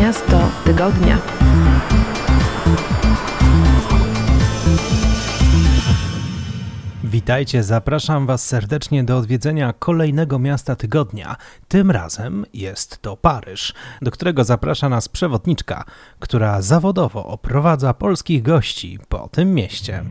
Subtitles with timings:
[0.00, 1.18] Miasto tygodnia.
[7.04, 11.36] Witajcie, zapraszam Was serdecznie do odwiedzenia kolejnego miasta tygodnia.
[11.68, 15.84] Tym razem jest to Paryż, do którego zaprasza nas przewodniczka,
[16.18, 20.04] która zawodowo oprowadza polskich gości po tym mieście.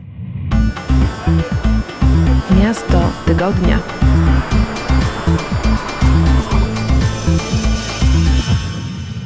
[2.62, 3.78] Miasto tygodnia.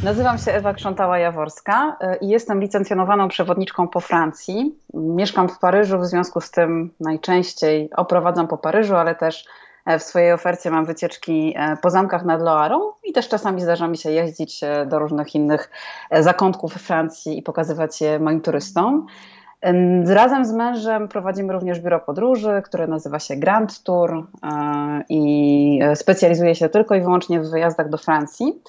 [0.08, 4.78] Nazywam się Ewa Krzątała-Jaworska y, i jestem licencjonowaną przewodniczką po Francji.
[4.94, 9.44] Mieszkam w Paryżu, w związku z tym najczęściej oprowadzam po Paryżu, ale też
[9.86, 13.88] e, w swojej ofercie mam wycieczki e, po zamkach nad Loarą i też czasami zdarza
[13.88, 15.70] mi się jeździć e, do różnych innych
[16.20, 19.06] zakątków Francji i pokazywać je moim turystom.
[20.06, 24.26] Razem z mężem prowadzimy również biuro podróży, które nazywa się Grand Tour
[25.08, 28.60] i specjalizuje się tylko i wyłącznie w wyjazdach do Francji.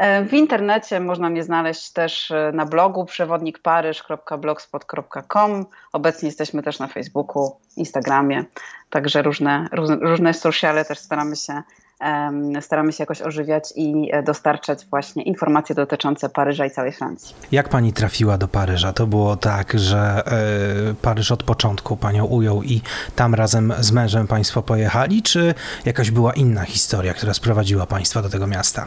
[0.00, 5.66] E, w internecie można mnie znaleźć też e, na blogu przewodnikparyż.blogspot.com.
[5.92, 8.44] Obecnie jesteśmy też na Facebooku, Instagramie,
[8.90, 9.68] także różne,
[10.00, 11.62] różne, sociale też staramy się,
[12.60, 17.34] staramy się jakoś ożywiać i e, dostarczać właśnie informacje dotyczące Paryża i całej Francji.
[17.52, 18.92] Jak pani trafiła do Paryża?
[18.92, 20.22] To było tak, że
[21.02, 22.80] Paryż od początku panią ujął i
[23.16, 28.28] tam razem z mężem państwo pojechali, czy jakaś była inna historia, która sprowadziła państwa do
[28.28, 28.86] tego miasta?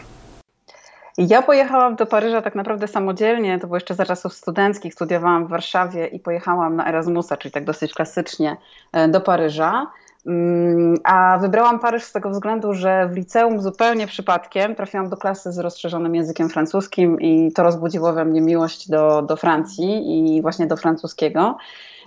[1.17, 5.49] Ja pojechałam do Paryża tak naprawdę samodzielnie, to było jeszcze za czasów studenckich, studiowałam w
[5.49, 8.57] Warszawie i pojechałam na Erasmusa, czyli tak dosyć klasycznie
[8.91, 9.87] e, do Paryża.
[10.25, 15.51] Mm, a wybrałam Paryż z tego względu, że w liceum zupełnie przypadkiem trafiłam do klasy
[15.51, 20.67] z rozszerzonym językiem francuskim i to rozbudziło we mnie miłość do, do Francji i właśnie
[20.67, 21.57] do francuskiego.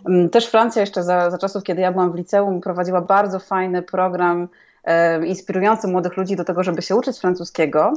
[0.09, 3.83] Mm, też Francja jeszcze za, za czasów, kiedy ja byłam w liceum, prowadziła bardzo fajny
[3.83, 4.49] program
[4.85, 7.93] e, inspirujący młodych ludzi do tego, żeby się uczyć francuskiego.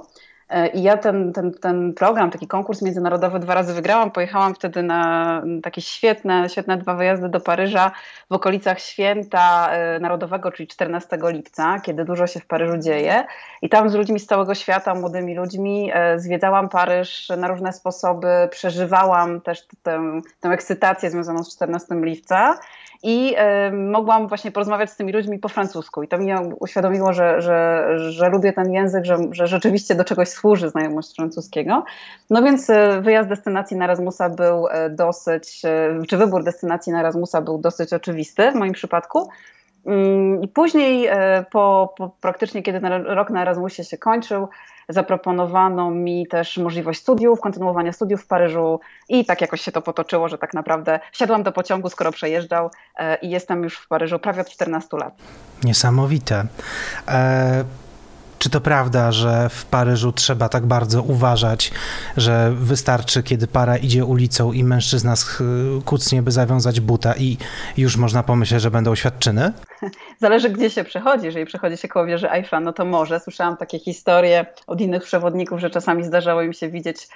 [0.49, 4.11] E, I ja ten, ten, ten program, taki konkurs międzynarodowy dwa razy wygrałam.
[4.11, 7.91] Pojechałam wtedy na takie świetne, świetne dwa wyjazdy do Paryża
[8.29, 13.25] w okolicach święta e, narodowego, czyli 14 lipca, kiedy dużo się w Paryżu dzieje.
[13.61, 18.47] I tam z ludźmi z całego świata, młodymi ludźmi, e, zwiedzałam Paryż na różne sposoby,
[18.51, 22.59] przeżywałam też tę, tę ekscytację związaną z 14 lipca
[23.03, 23.35] i
[23.71, 26.03] mogłam właśnie porozmawiać z tymi ludźmi po francusku.
[26.03, 30.29] I to mi uświadomiło, że, że, że lubię ten język, że, że rzeczywiście do czegoś
[30.29, 31.83] służy znajomość francuskiego.
[32.29, 35.61] No więc y, wyjazd destynacji na Erasmusa był y, dosyć,
[36.09, 39.29] czy wybór destynacji na Erasmusa był dosyć oczywisty w moim przypadku.
[39.85, 41.09] Mm, I później,
[41.51, 44.47] po, po praktycznie kiedy rok na Erasmusie się kończył,
[44.89, 48.79] zaproponowano mi też możliwość studiów, kontynuowania studiów w Paryżu
[49.09, 53.15] i tak jakoś się to potoczyło, że tak naprawdę wsiadłam do pociągu, skoro przejeżdżał e,
[53.15, 55.13] i jestem już w Paryżu prawie od 14 lat.
[55.63, 56.45] Niesamowite.
[57.07, 57.63] E
[58.39, 61.71] czy to prawda, że w Paryżu trzeba tak bardzo uważać,
[62.17, 65.13] że wystarczy, kiedy para idzie ulicą i mężczyzna
[65.85, 67.37] kucnie, by zawiązać buta i
[67.77, 69.53] już można pomyśleć, że będą świadczyny?
[70.21, 71.25] Zależy, gdzie się przechodzi.
[71.25, 73.19] Jeżeli przechodzi się koło wieży Eiffla, no to może.
[73.19, 77.07] Słyszałam takie historie od innych przewodników, że czasami zdarzało im się widzieć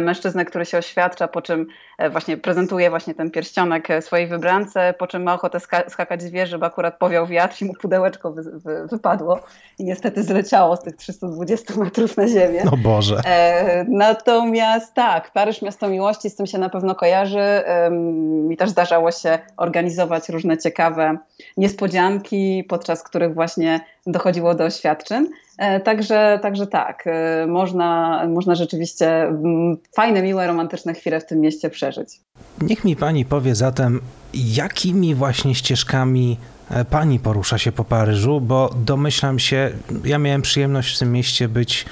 [0.00, 1.66] mężczyznę, który się oświadcza, po czym
[1.98, 6.30] e, właśnie prezentuje właśnie ten pierścionek e, swojej wybrance, po czym ma ochotę skakać z
[6.30, 9.40] wieży, bo akurat powiał wiatr i mu pudełeczko wy wy wypadło
[9.78, 12.62] i niestety zleciało z tych 320 metrów na ziemię.
[12.64, 13.20] No Boże.
[13.24, 17.40] E, natomiast tak, Paryż Miasto Miłości, z tym się na pewno kojarzy.
[17.40, 21.18] E, mi też zdarzało się organizować różne ciekawe
[21.56, 25.28] niespodzianki, podczas których właśnie dochodziło do oświadczyn.
[25.58, 31.40] E, także, także tak, e, można, można rzeczywiście mm, fajne, miłe, romantyczne chwile w tym
[31.40, 32.20] mieście przeżyć.
[32.60, 34.00] Niech mi pani powie zatem,
[34.34, 36.38] jakimi właśnie ścieżkami
[36.70, 39.70] e, pani porusza się po Paryżu, bo domyślam się,
[40.04, 41.86] ja miałem przyjemność w tym mieście być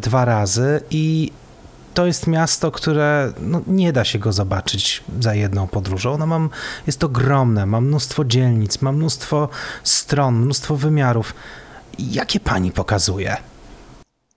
[0.00, 1.32] dwa razy i
[1.94, 6.12] to jest miasto, które no, nie da się go zobaczyć za jedną podróżą.
[6.12, 6.50] Ono mam,
[6.86, 9.48] jest ogromne, ma mnóstwo dzielnic, ma mnóstwo
[9.82, 11.34] stron, mnóstwo wymiarów.
[11.98, 13.36] Jakie pani pokazuje?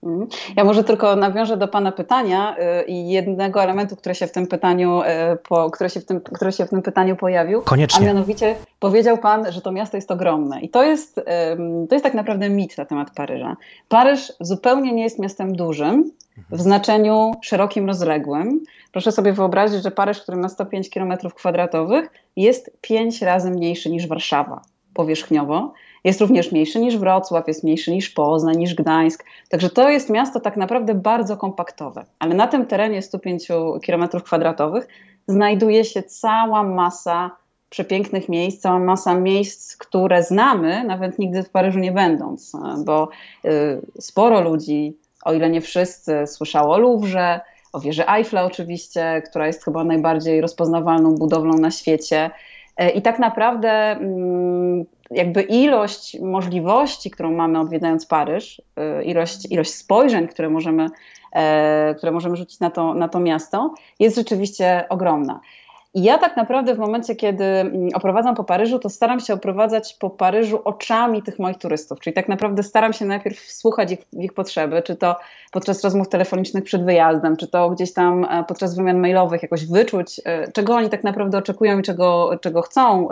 [0.02, 0.28] Mhm.
[0.56, 4.46] Ja może tylko nawiążę do Pana pytania y, i jednego elementu, który się w tym
[4.46, 5.04] pytaniu, y,
[5.48, 7.62] po, który, się w tym, który się w tym pytaniu pojawił.
[7.62, 8.10] Koniecznie.
[8.10, 10.60] A mianowicie powiedział Pan, że to miasto jest ogromne.
[10.60, 11.14] I to jest,
[11.88, 13.56] to jest tak naprawdę mit na temat Paryża.
[13.88, 16.10] Paryż zupełnie nie jest miastem dużym
[16.50, 18.60] w znaczeniu szerokim, rozległym.
[18.92, 24.06] Proszę sobie wyobrazić, że Paryż, który ma 105 km kwadratowych, jest pięć razy mniejszy niż
[24.06, 24.62] Warszawa
[24.94, 25.72] powierzchniowo.
[26.04, 29.24] Jest również mniejszy niż Wrocław, jest mniejszy niż Poznań, niż Gdańsk.
[29.48, 32.04] Także to jest miasto tak naprawdę bardzo kompaktowe.
[32.18, 33.48] Ale na tym terenie 105
[33.86, 34.88] km kwadratowych
[35.28, 37.30] znajduje się cała masa
[37.70, 42.52] przepięknych miejsc, cała masa miejsc, które znamy, nawet nigdy w Paryżu nie będąc,
[42.84, 43.08] bo
[43.44, 47.40] y, sporo ludzi o ile nie wszyscy, słyszało o Louvre,
[47.72, 52.30] o wieży Eiffla oczywiście, która jest chyba najbardziej rozpoznawalną budowlą na świecie.
[52.76, 59.74] E, I tak naprawdę mm, jakby ilość możliwości, którą mamy odwiedzając Paryż, e, ilość, ilość
[59.74, 60.86] spojrzeń, które możemy,
[61.32, 65.40] e, które możemy rzucić na to, na to miasto, jest rzeczywiście ogromna.
[65.96, 69.96] I ja tak naprawdę w momencie, kiedy mm, oprowadzam po Paryżu, to staram się oprowadzać
[70.00, 72.00] po Paryżu oczami tych moich turystów.
[72.00, 75.16] Czyli tak naprawdę staram się najpierw słuchać ich, ich potrzeby, czy to
[75.52, 80.20] podczas rozmów telefonicznych przed wyjazdem, czy to gdzieś tam e, podczas wymian mailowych, jakoś wyczuć,
[80.24, 83.08] e, czego oni tak naprawdę oczekują i czego, czego chcą,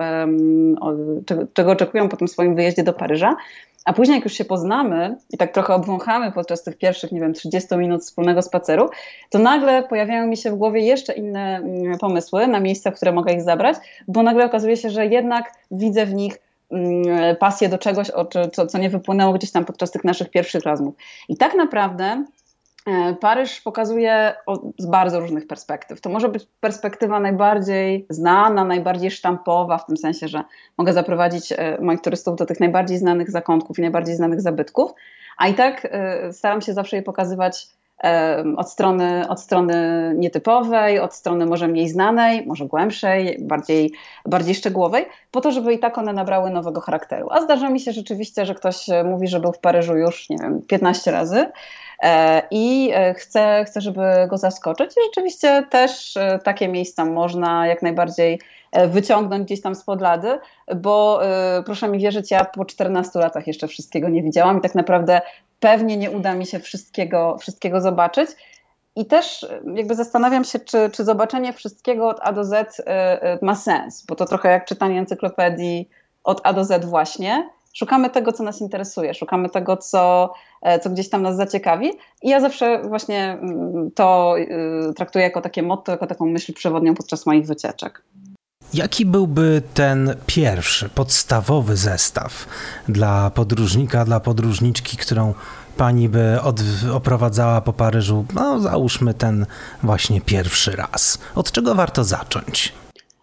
[1.26, 3.36] czego, czego oczekują po tym swoim wyjeździe do Paryża.
[3.84, 7.34] A później, jak już się poznamy i tak trochę obwąchamy podczas tych pierwszych, nie wiem,
[7.34, 8.88] 30 minut wspólnego spaceru,
[9.30, 13.12] to nagle pojawiają mi się w głowie jeszcze inne mm, pomysły na miejsca, w które
[13.12, 13.76] mogę ich zabrać,
[14.08, 16.38] bo nagle okazuje się, że jednak widzę w nich
[16.70, 18.10] mm, pasję do czegoś,
[18.66, 20.94] co, nie wypłynęło gdzieś tam podczas tych naszych pierwszych rozmów.
[21.28, 22.24] I tak naprawdę
[23.20, 24.34] Paryż pokazuje
[24.78, 26.00] z bardzo różnych perspektyw.
[26.00, 30.44] To może być perspektywa najbardziej znana, najbardziej sztampowa, w tym sensie, że
[30.78, 34.92] mogę zaprowadzić e, moich turystów do tych najbardziej znanych zakątków i najbardziej znanych zabytków,
[35.36, 37.68] a i tak e, staram się zawsze je pokazywać
[38.56, 39.74] od strony, od strony
[40.16, 43.92] nietypowej, od strony może mniej znanej, może głębszej, bardziej,
[44.26, 47.28] bardziej szczegółowej, po to, żeby i tak one nabrały nowego charakteru.
[47.30, 50.62] A zdarza mi się rzeczywiście, że ktoś mówi, że był w Paryżu już, nie wiem,
[50.62, 51.46] 15 razy,
[52.02, 54.90] E, i e, chcę, chcę, żeby go zaskoczyć.
[54.90, 58.40] I rzeczywiście też e, takie miejsca można jak najbardziej
[58.88, 60.38] wyciągnąć gdzieś tam spod lady,
[60.76, 61.20] bo
[61.66, 65.20] proszę mi wierzyć, ja po 14 latach jeszcze wszystkiego nie widziałam i tak naprawdę
[65.64, 68.30] pewnie nie uda mi się wszystkiego, wszystkiego zobaczyć.
[68.96, 72.82] I też jakby zastanawiam się, czy, czy zobaczenie wszystkiego od A do Z
[73.42, 75.88] ma sens, bo to trochę jak czytanie encyklopedii
[76.24, 80.32] od A do Z właśnie szukamy tego, co nas interesuje, szukamy tego, co,
[80.62, 81.90] e, co gdzieś tam nas zaciekawi.
[82.22, 84.34] I ja zawsze właśnie mm, to
[84.96, 88.02] traktuję jako takie motto, jako taką myśl przewodnią podczas moich wycieczek.
[88.74, 92.46] Jaki byłby ten pierwszy, podstawowy zestaw
[92.88, 95.34] dla podróżnika, dla podróżniczki, którą
[95.76, 96.60] pani by od,
[96.94, 98.24] oprowadzała po Paryżu?
[98.34, 99.46] No, załóżmy ten
[99.82, 101.18] właśnie pierwszy raz.
[101.34, 102.72] Od czego warto zacząć?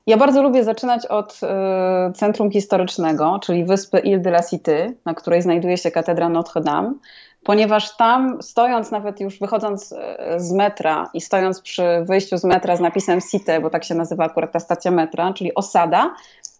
[0.07, 5.13] Ja bardzo lubię zaczynać od y, centrum historycznego, czyli wyspy Ile de la Cité, na
[5.13, 6.93] której znajduje się katedra Notre Dame,
[7.43, 12.75] ponieważ tam stojąc, nawet już wychodząc e, z metra i stojąc przy wyjściu z metra
[12.75, 16.15] z napisem Cité, bo tak się nazywa akurat ta stacja metra, czyli osada,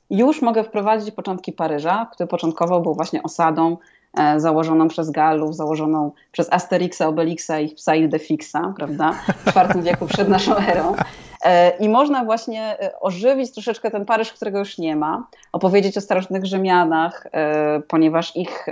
[0.09, 3.77] już mogę wprowadzić początki Paryża, który początkowo był właśnie osadą
[4.17, 9.13] e, założoną przez Galów, założoną przez Asterixa, Obelixa i psa Ildefixa, prawda,
[9.45, 10.95] w IV wieku przed naszą erą.
[11.43, 16.01] E, I można właśnie e, ożywić troszeczkę ten Paryż, którego już nie ma, opowiedzieć o
[16.01, 18.65] starożytnych Rzymianach, e, ponieważ ich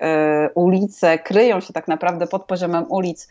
[0.55, 3.27] ulice kryją się tak naprawdę pod poziomem ulic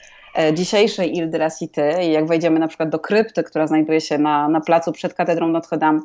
[0.55, 2.05] dzisiejszej Ile de la Cité.
[2.05, 5.49] I jak wejdziemy na przykład do krypty, która znajduje się na, na placu przed katedrą
[5.49, 6.00] Notre Dame,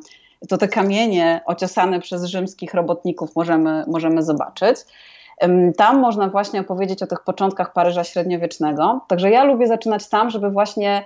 [0.48, 4.76] to te kamienie ociosane przez rzymskich robotników możemy, możemy zobaczyć.
[5.76, 9.00] Tam można właśnie opowiedzieć o tych początkach Paryża średniowiecznego.
[9.08, 11.04] Także ja lubię zaczynać tam, żeby właśnie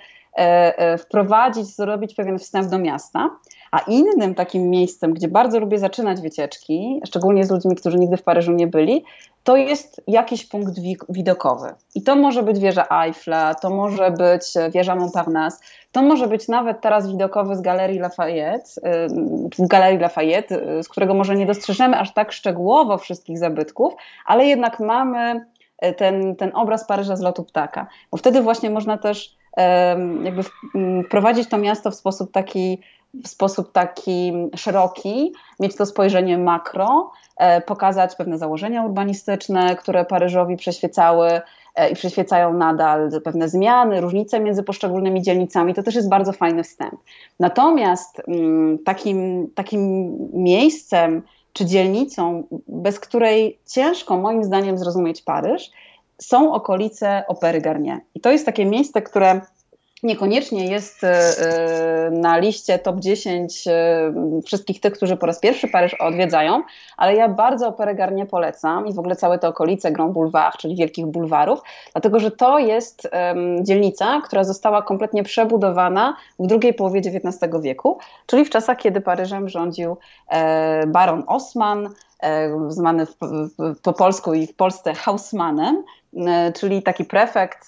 [0.99, 3.31] wprowadzić, zrobić pewien wstęp do miasta.
[3.71, 8.23] A innym takim miejscem, gdzie bardzo lubię zaczynać wycieczki, szczególnie z ludźmi, którzy nigdy w
[8.23, 9.05] Paryżu nie byli,
[9.45, 10.75] to jest jakiś punkt
[11.09, 11.69] widokowy.
[11.95, 14.43] I to może być wieża Eiffla, to może być
[14.75, 15.61] wieża Montparnasse,
[15.93, 18.69] to może być nawet teraz widokowy z Galerii Lafayette,
[19.57, 23.95] z Galerii Lafayette, z którego może nie dostrzeżemy aż tak szczegółowo wszystkich zabytków,
[24.27, 25.47] ale jednak mamy
[25.97, 27.87] ten, ten obraz Paryża z lotu ptaka.
[28.11, 29.39] Bo wtedy właśnie można też
[30.23, 30.43] jakby
[31.07, 32.79] wprowadzić to miasto w sposób taki
[33.15, 40.57] w sposób taki szeroki, mieć to spojrzenie makro, e, pokazać pewne założenia urbanistyczne, które Paryżowi
[40.57, 41.41] przeświecały
[41.75, 45.75] e, i przeświecają nadal pewne zmiany, różnice między poszczególnymi dzielnicami.
[45.75, 47.01] To też jest bardzo fajny wstęp.
[47.41, 48.23] Natomiast
[48.85, 51.23] takim, takim miejscem
[51.53, 55.71] czy dzielnicą, bez której ciężko moim zdaniem zrozumieć Paryż,
[56.21, 57.99] są okolice Opery Garnier.
[58.15, 59.41] I to jest takie miejsce, które
[60.03, 64.13] niekoniecznie jest e, e, na liście top 10 e,
[64.47, 66.63] wszystkich tych, którzy po raz pierwszy Paryż odwiedzają,
[66.97, 70.77] ale ja bardzo Operę Garnier polecam i w ogóle całe te okolice Grand Boulevard, czyli
[70.77, 71.61] wielkich bulwarów,
[71.93, 73.09] dlatego że to jest
[73.63, 79.49] dzielnica, która została kompletnie przebudowana w drugiej połowie XIX wieku, czyli w czasach, kiedy Paryżem
[79.49, 79.97] rządził
[80.87, 81.89] baron Osman,
[82.69, 83.07] zwany
[83.83, 85.85] po polsku i w Polsce Hausmanem,
[86.55, 87.67] czyli taki prefekt,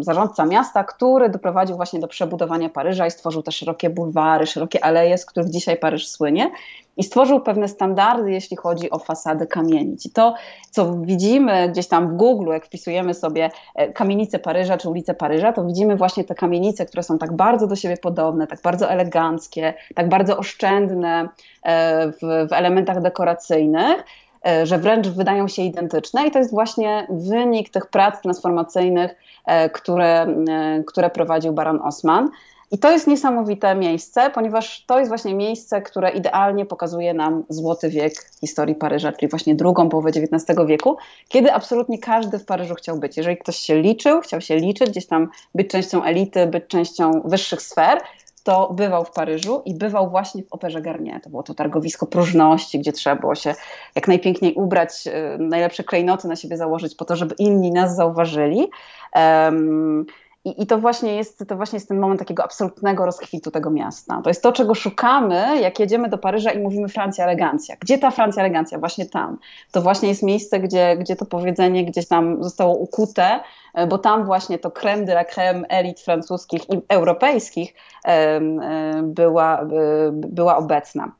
[0.00, 5.18] zarządca miasta, który doprowadził właśnie do przebudowania Paryża i stworzył te szerokie bulwary, szerokie aleje,
[5.18, 6.50] z których dzisiaj Paryż słynie
[6.96, 10.06] i stworzył pewne standardy, jeśli chodzi o fasady kamienic.
[10.06, 10.34] I to,
[10.70, 15.52] co widzimy gdzieś tam w Google, jak wpisujemy sobie e, kamienice Paryża czy ulicę Paryża,
[15.52, 19.74] to widzimy właśnie te kamienice, które są tak bardzo do siebie podobne, tak bardzo eleganckie,
[19.94, 21.28] tak bardzo oszczędne
[21.62, 24.04] e, w, w elementach dekoracyjnych
[24.46, 29.14] e, że wręcz wydają się identyczne i to jest właśnie wynik tych prac transformacyjnych,
[29.72, 30.26] które,
[30.86, 32.30] które prowadził Baron Osman.
[32.70, 37.88] I to jest niesamowite miejsce, ponieważ to jest właśnie miejsce, które idealnie pokazuje nam złoty
[37.88, 40.96] wiek historii Paryża, czyli właśnie drugą połowę XIX wieku,
[41.28, 43.16] kiedy absolutnie każdy w Paryżu chciał być.
[43.16, 47.62] Jeżeli ktoś się liczył, chciał się liczyć, gdzieś tam być częścią elity, być częścią wyższych
[47.62, 48.00] sfer,
[48.46, 51.20] to bywał w Paryżu i bywał właśnie w Operze Garnier.
[51.20, 53.54] To było to targowisko próżności, gdzie trzeba było się
[53.94, 58.70] jak najpiękniej ubrać, y, najlepsze klejnoty na siebie założyć po to, żeby inni nas zauważyli.
[59.14, 60.06] Um,
[60.46, 64.20] i, I, to, właśnie jest, to właśnie jest ten moment takiego absolutnego rozkwitu tego miasta.
[64.24, 67.76] To jest to, czego szukamy, jak jedziemy do Paryża i mówimy Francja elegancja.
[67.80, 68.78] Gdzie ta Francja elegancja?
[68.78, 69.38] Właśnie tam.
[69.72, 73.40] To właśnie jest miejsce, gdzie, gdzie to powiedzenie gdzieś tam zostało ukute,
[73.74, 77.74] e, bo tam właśnie to creme de la creme elit francuskich i europejskich
[79.02, 79.66] była,
[80.12, 81.12] była obecna.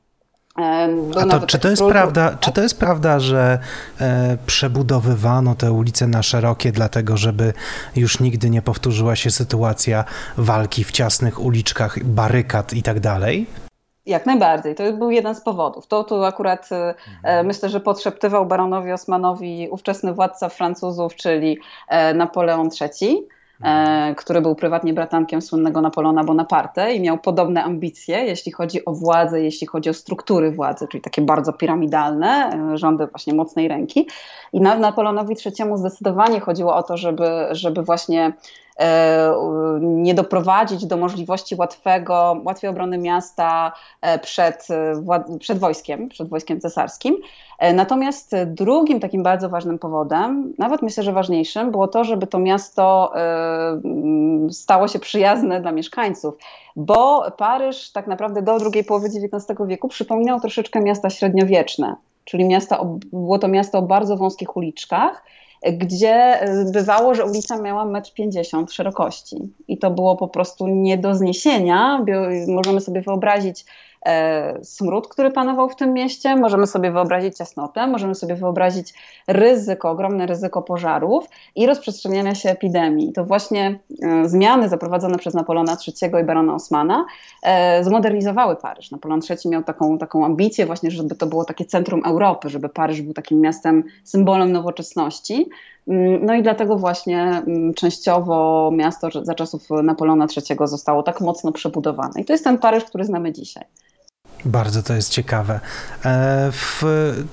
[0.56, 3.58] A to, czy, to jest prawda, czy to jest prawda, że
[4.00, 7.52] e, przebudowywano te ulice na szerokie, dlatego żeby
[7.96, 10.04] już nigdy nie powtórzyła się sytuacja
[10.36, 13.46] walki w ciasnych uliczkach, barykad i tak dalej?
[14.06, 14.74] Jak najbardziej.
[14.74, 15.86] To był jeden z powodów.
[15.86, 17.46] To tu akurat e, mhm.
[17.46, 21.58] myślę, że podszeptywał baronowi Osmanowi ówczesny władca Francuzów, czyli
[21.88, 23.28] e, Napoleon III.
[23.64, 28.92] E, który był prywatnie bratankiem słynnego Napoleona Bonaparte i miał podobne ambicje, jeśli chodzi o
[28.92, 34.08] władzę, jeśli chodzi o struktury władzy, czyli takie bardzo piramidalne, e, rządy właśnie mocnej ręki.
[34.52, 38.32] I na Napoleonowi III zdecydowanie chodziło o to, żeby, żeby właśnie
[39.80, 46.60] nie doprowadzić do możliwości łatwego, łatwej obrony miasta e, przed, e, przed wojskiem, przed wojskiem
[46.60, 47.16] cesarskim.
[47.74, 53.12] Natomiast drugim takim bardzo ważnym powodem, nawet myślę, że ważniejszym, było to, żeby to miasto
[54.50, 56.34] stało się przyjazne dla mieszkańców,
[56.76, 62.80] bo Paryż tak naprawdę do drugiej połowy XIX wieku przypominał troszeczkę miasta średniowieczne, czyli miasta,
[63.12, 65.22] było to miasto o bardzo wąskich uliczkach,
[65.72, 66.40] gdzie
[66.72, 69.36] bywało, że ulica miała 1,50 m szerokości
[69.68, 72.04] i to było po prostu nie do zniesienia.
[72.48, 73.64] Możemy sobie wyobrazić
[74.62, 78.94] smród, który panował w tym mieście, możemy sobie wyobrazić ciasnotę, możemy sobie wyobrazić
[79.26, 83.12] ryzyko, ogromne ryzyko pożarów i rozprzestrzeniania się epidemii.
[83.12, 87.06] To właśnie e, zmiany zaprowadzone przez Napoleona III i barona Osmana
[87.42, 88.90] e, zmodernizowały Paryż.
[88.90, 93.02] Napoleon III miał taką, taką ambicję właśnie, żeby to było takie centrum Europy, żeby Paryż
[93.02, 95.48] był takim miastem, symbolem nowoczesności.
[95.88, 101.52] Mm, no i dlatego właśnie mm, częściowo miasto za czasów Napoleona III zostało tak mocno
[101.52, 102.20] przebudowane.
[102.20, 103.64] I to jest ten Paryż, który znamy dzisiaj.
[104.46, 105.60] Bardzo to jest ciekawe.
[106.04, 106.82] E, w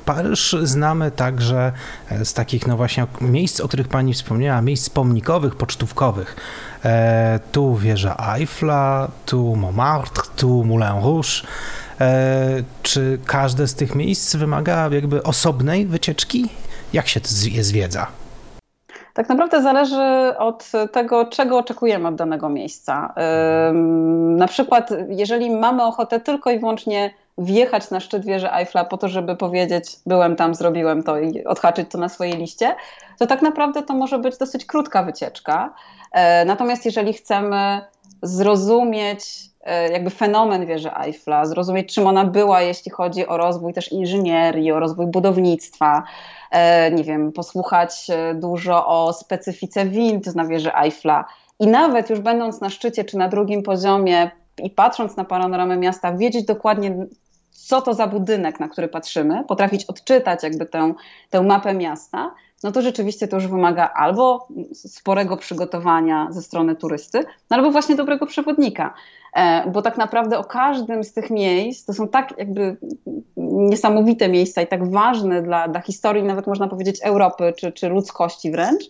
[0.05, 1.71] Paryż znamy także
[2.09, 6.35] e, z takich, no właśnie, miejsc, o których pani wspomniała, miejsc pomnikowych, pocztówkowych.
[6.85, 11.43] E, tu wieża Eiffla, tu Montmartre, tu Moulin Rouge.
[12.83, 16.49] Czy każde z tych miejsc wymaga jakby osobnej wycieczki?
[16.93, 17.19] Jak się
[17.51, 18.07] je zwiedza?
[19.13, 23.13] Tak naprawdę zależy od tego, czego oczekujemy od danego miejsca.
[24.37, 29.07] Na przykład, jeżeli mamy ochotę tylko i wyłącznie wjechać na szczyt wieży Eiffla po to,
[29.07, 32.75] żeby powiedzieć, byłem tam, zrobiłem to i odhaczyć to na swojej liście,
[33.19, 35.73] to tak naprawdę to może być dosyć krótka wycieczka.
[36.11, 37.81] E, natomiast jeżeli chcemy
[38.21, 39.52] zrozumieć
[39.91, 44.79] jakby fenomen wieży Eiffla, zrozumieć czym ona była, jeśli chodzi o rozwój też inżynierii, o
[44.79, 46.03] rozwój budownictwa,
[46.53, 51.25] E, nie wiem, posłuchać e, dużo o specyfice wind na wieży Eiffla.
[51.59, 54.31] I nawet już będąc na szczycie czy na drugim poziomie
[54.63, 56.95] i patrząc na panoramę miasta, wiedzieć dokładnie,
[57.51, 60.93] co to za budynek, na który patrzymy, potrafić odczytać jakby tę,
[61.29, 62.31] tę mapę miasta,
[62.63, 67.95] no to rzeczywiście to już wymaga albo sporego przygotowania ze strony turysty, no albo właśnie
[67.95, 68.93] dobrego przewodnika.
[69.33, 72.77] E, bo tak naprawdę o każdym z tych miejsc, to są tak jakby
[73.37, 78.51] niesamowite miejsca i tak ważne dla, dla historii, nawet można powiedzieć Europy czy, czy ludzkości
[78.51, 78.83] wręcz,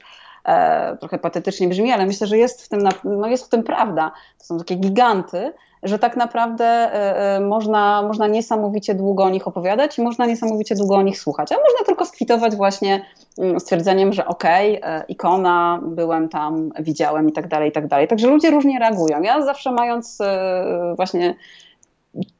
[0.45, 4.11] e, trochę patetycznie brzmi, ale myślę, że jest w tym, no jest w tym prawda.
[4.39, 5.53] To są takie giganty,
[5.83, 10.75] że tak naprawdę e, e, można, można niesamowicie długo o nich opowiadać i można niesamowicie
[10.75, 13.05] długo o nich słuchać, a można tylko skwitować właśnie
[13.37, 17.87] mm, stwierdzeniem, że okej, okay, e, ikona, byłem tam, widziałem i tak dalej, i tak
[17.87, 18.07] dalej.
[18.07, 19.21] Także ludzie różnie reagują.
[19.21, 20.17] Ja zawsze mając
[20.95, 21.35] właśnie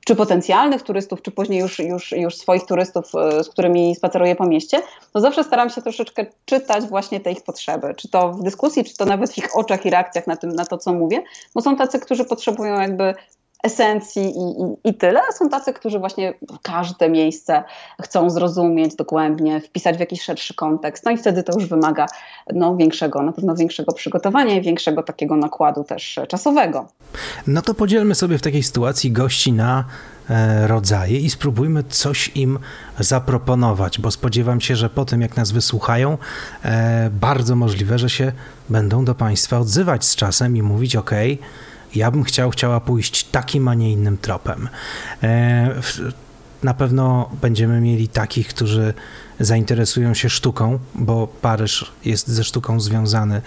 [0.05, 3.11] czy potencjalnych turystów, czy później już, już, już swoich turystów,
[3.43, 4.81] z którymi spaceruję po mieście,
[5.13, 7.93] to zawsze staram się troszeczkę czytać właśnie te ich potrzeby.
[7.97, 10.65] Czy to w dyskusji, czy to nawet w ich oczach i reakcjach na, tym, na
[10.65, 11.23] to, co mówię,
[11.55, 13.13] bo są tacy, którzy potrzebują jakby
[13.63, 15.21] esencji i, i, i, tyle.
[15.33, 17.63] Są tacy, którzy właśnie każde miejsce
[18.01, 21.05] chcą zrozumieć dogłębnie, wpisać w jakiś szerszy kontekst.
[21.05, 22.05] No i wtedy to już wymaga
[22.53, 26.87] no, większego, na pewno większego przygotowania i większego takiego nakładu też czasowego.
[27.47, 29.85] No to podzielmy sobie w takiej sytuacji gości na
[30.29, 32.59] e, rodzaje i spróbujmy coś im
[32.99, 36.17] zaproponować, bo spodziewam się, że po tym jak nas wysłuchają,
[36.65, 38.31] e, bardzo możliwe, że się
[38.69, 41.11] będą do Państwa odzywać z czasem i mówić: OK,
[41.95, 44.69] ja bym chciał, chciała pójść takim, a nie innym tropem.
[45.23, 45.69] E,
[46.63, 48.93] na pewno będziemy mieli takich, którzy
[49.39, 53.41] zainteresują się sztuką, bo Paryż jest ze sztuką związany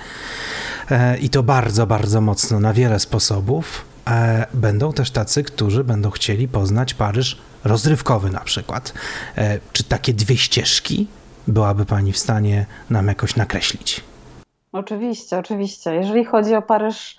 [0.91, 3.85] e, i to bardzo, bardzo mocno na wiele sposobów.
[4.09, 8.93] E, będą też tacy, którzy będą chcieli poznać Paryż rozrywkowy na przykład.
[9.73, 11.07] Czy takie dwie ścieżki
[11.49, 14.05] byłaby Pani w stanie nam jakoś nakreślić?
[14.73, 15.95] Oczywiście, oczywiście.
[15.95, 17.17] Jeżeli chodzi o Paryż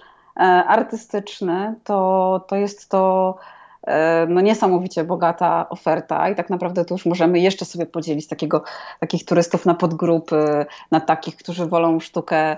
[0.67, 3.35] artystyczny, to, to jest to
[3.87, 8.63] e, no niesamowicie bogata oferta i tak naprawdę to już możemy jeszcze sobie podzielić takiego,
[8.99, 12.57] takich turystów na podgrupy, na takich, którzy wolą sztukę E,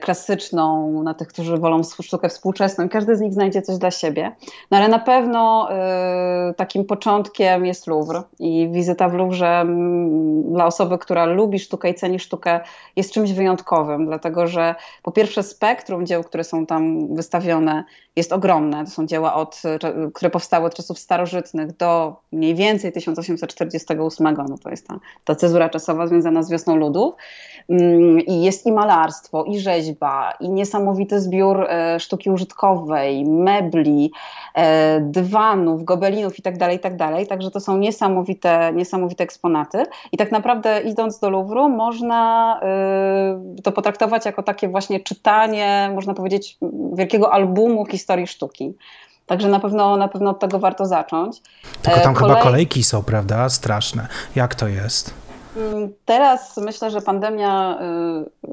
[0.00, 4.32] klasyczną, na tych, którzy wolą sztukę współczesną każdy z nich znajdzie coś dla siebie.
[4.70, 5.68] No ale na pewno
[6.50, 9.64] y, takim początkiem jest Louvre i wizyta w Louvre
[10.52, 12.60] dla osoby, która lubi sztukę i ceni sztukę
[12.96, 17.84] jest czymś wyjątkowym, dlatego że po pierwsze spektrum dzieł, które są tam wystawione
[18.16, 18.84] jest ogromne.
[18.84, 19.62] To są dzieła, od,
[20.14, 25.68] które powstały od czasów starożytnych do mniej więcej 1848, no to jest ta, ta cezura
[25.68, 27.14] czasowa związana z wiosną ludów.
[27.68, 34.12] Mm, I jest i malarstwo, i rzeźba, i niesamowity zbiór e, sztuki użytkowej, mebli,
[34.54, 36.96] e, dywanów, gobelinów itd., tak itd.
[36.98, 39.84] Tak Także to są niesamowite, niesamowite eksponaty.
[40.12, 46.14] I tak naprawdę idąc do Louvru można e, to potraktować jako takie właśnie czytanie, można
[46.14, 46.58] powiedzieć,
[46.92, 48.74] wielkiego albumu historii sztuki.
[49.26, 51.42] Także na pewno, na pewno od tego warto zacząć.
[51.82, 52.30] Tylko tam Kolej...
[52.30, 53.48] chyba kolejki są, prawda?
[53.48, 54.06] Straszne.
[54.34, 55.25] Jak to jest?
[56.04, 57.78] Teraz myślę, że pandemia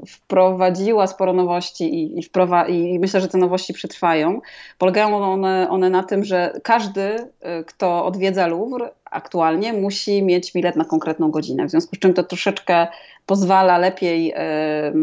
[0.02, 4.40] y, wprowadziła sporo nowości i, i, wprowa- i myślę, że te nowości przetrwają.
[4.78, 10.76] Polegają one, one na tym, że każdy, y, kto odwiedza Louvre aktualnie, musi mieć bilet
[10.76, 11.66] na konkretną godzinę.
[11.66, 12.86] W związku z czym to troszeczkę
[13.26, 14.94] pozwala lepiej y,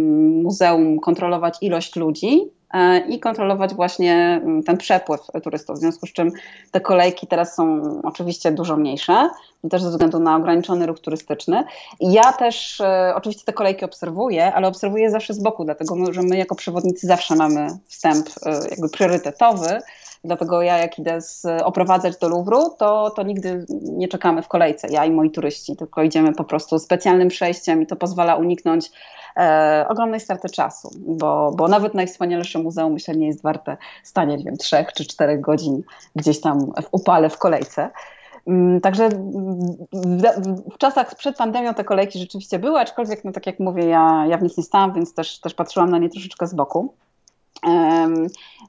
[0.44, 5.76] muzeum kontrolować ilość ludzi E, i kontrolować właśnie mm, ten przepływ turystów.
[5.76, 6.32] W związku z czym
[6.72, 9.30] te kolejki teraz są oczywiście dużo mniejsze,
[9.70, 11.64] też ze względu na ograniczony ruch turystyczny.
[12.00, 12.82] Ja też
[13.16, 17.36] oczywiście te kolejki obserwuję, ale obserwuję zawsze z boku, dlatego że my jako przewodnicy zawsze
[17.36, 18.30] mamy wstęp
[18.70, 19.80] jakby priorytetowy.
[20.24, 24.88] Dlatego ja jak idę z, oprowadzać do Louvru, to, to nigdy nie czekamy w kolejce,
[24.88, 28.92] ja i moi turyści, tylko idziemy po prostu specjalnym przejściem i to pozwala uniknąć
[29.38, 34.44] e, ogromnej straty czasu, bo, bo nawet najwspanialsze muzeum myślę nie jest warte stania, nie
[34.44, 35.84] wiem, trzech czy czterech godzin
[36.16, 37.90] gdzieś tam w upale w kolejce.
[38.48, 39.10] Mm, także
[40.74, 44.38] w, czasach przed pandemią te kolejki rzeczywiście były, aczkolwiek, no tak jak mówię, ja, ja
[44.38, 46.94] w nich nie stałam, więc też, też patrzyłam na nie troszeczkę z boku.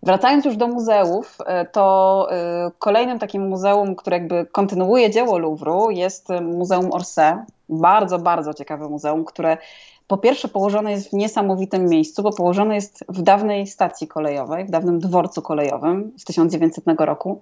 [0.02, 5.90] Wracając już do muzeów, e, to e, kolejnym takim muzeum, które jakby kontynuuje dzieło Louvru
[5.90, 7.37] jest Muzeum Orsay.
[7.68, 9.59] Bardzo, bardzo ciekawe muzeum, które
[10.07, 14.70] po pierwsze położone jest w niesamowitym miejscu, bo położone jest w dawnej stacji kolejowej, w
[14.70, 17.40] dawnym dworcu kolejowym z 1900 roku,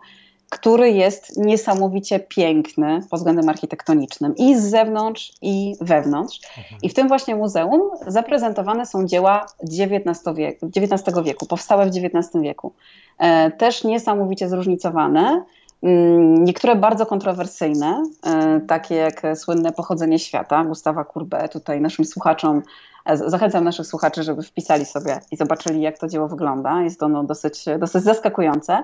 [0.50, 6.40] który jest niesamowicie piękny pod względem architektonicznym i z zewnątrz, i wewnątrz.
[6.82, 12.42] I w tym właśnie muzeum zaprezentowane są dzieła XIX wieku, XIX wieku powstałe w XIX
[12.42, 12.72] wieku.
[13.18, 15.44] E, też niesamowicie zróżnicowane.
[15.82, 21.52] Mm, niektóre bardzo kontrowersyjne, e, takie jak słynne Pochodzenie świata Gustawa Courbet.
[21.52, 22.62] Tutaj naszym słuchaczom,
[23.06, 26.82] zachęcam naszych słuchaczy, żeby wpisali sobie i zobaczyli, jak to dzieło wygląda.
[26.82, 28.82] Jest ono dosyć, dosyć zaskakujące.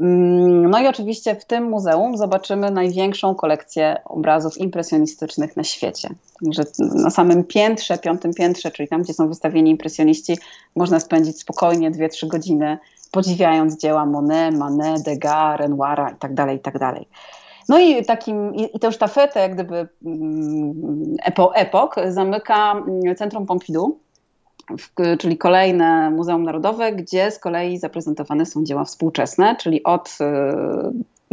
[0.00, 6.08] Mm, no i oczywiście w tym muzeum zobaczymy największą kolekcję obrazów impresjonistycznych na świecie.
[6.44, 10.38] Także na samym piętrze, piątym piętrze, czyli tam, gdzie są wystawieni impresjoniści,
[10.76, 12.78] można spędzić spokojnie 2-3 godziny
[13.10, 17.04] podziwiając dzieła Monet, Manet, Degas, Renoira itd., tak itd.
[17.68, 23.98] No i takim, i tę sztafetę, jak gdyby mm, epo, epok zamyka mm, Centrum Pompidou,
[25.18, 30.18] czyli kolejne Muzeum Narodowe, gdzie z kolei zaprezentowane są dzieła współczesne, czyli od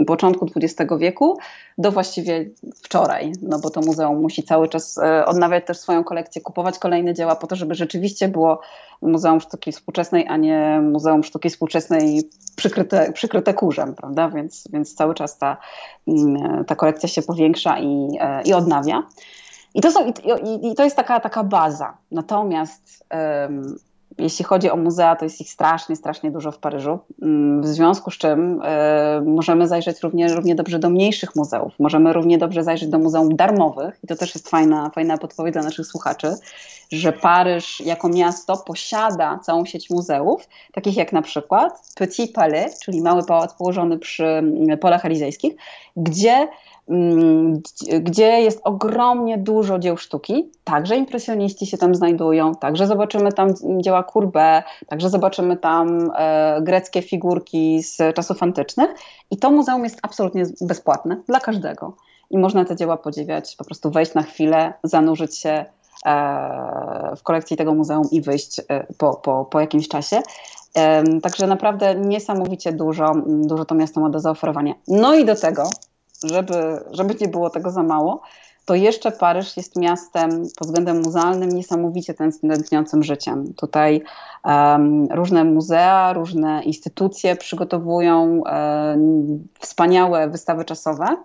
[0.07, 1.37] początku XX wieku
[1.77, 2.49] do właściwie
[2.83, 7.13] wczoraj, no bo to muzeum musi cały czas e, odnawiać też swoją kolekcję, kupować kolejne
[7.13, 8.61] dzieła po to, żeby rzeczywiście było
[9.01, 14.29] Muzeum Sztuki Współczesnej, a nie Muzeum Sztuki Współczesnej przykryte, przykryte kurzem, prawda?
[14.29, 15.57] Więc, więc cały czas ta,
[16.07, 19.03] mm, ta kolekcja się powiększa i, e, i odnawia.
[19.73, 20.05] I to, są,
[20.43, 21.97] i, i to jest taka, taka baza.
[22.11, 23.05] Natomiast
[24.17, 26.99] jeśli chodzi o muzea, to jest ich strasznie, strasznie dużo w Paryżu.
[27.21, 28.65] Mm, w związku z czym y,
[29.25, 31.73] możemy zajrzeć równie, równie dobrze do mniejszych muzeów.
[31.79, 33.99] Możemy równie dobrze zajrzeć do muzeum darmowych.
[34.03, 36.35] I to też jest fajna, fajna podpowiedź dla naszych słuchaczy,
[36.91, 43.01] że Paryż jako miasto posiada całą sieć muzeów, takich jak na przykład Petit Palais, czyli
[43.01, 44.43] mały pałac położony przy
[44.81, 45.55] polach elizejskich,
[45.97, 46.47] gdzie
[48.01, 50.51] gdzie jest ogromnie dużo dzieł sztuki.
[50.63, 57.01] Także impresjoniści się tam znajdują, także zobaczymy tam dzieła Courbet, także zobaczymy tam e, greckie
[57.01, 58.89] figurki z czasów antycznych.
[59.31, 61.95] I to muzeum jest absolutnie bezpłatne dla każdego.
[62.31, 65.65] I można te dzieła podziwiać, po prostu wejść na chwilę, zanurzyć się
[66.05, 70.21] e, w kolekcji tego muzeum i wyjść e, po, po, po jakimś czasie.
[71.23, 74.73] Także naprawdę niesamowicie dużo, dużo to miasto ma do zaoferowania.
[74.87, 75.69] No i do tego
[76.27, 76.53] żeby,
[76.91, 78.21] żeby nie było tego za mało,
[78.65, 83.53] to jeszcze Paryż jest miastem pod względem muzealnym niesamowicie tętniącym życiem.
[83.53, 84.01] Tutaj
[84.43, 91.17] um, różne muzea, różne instytucje przygotowują um, wspaniałe wystawy czasowe.